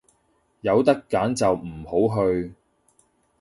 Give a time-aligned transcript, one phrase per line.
[0.61, 2.55] 有得揀就唔好去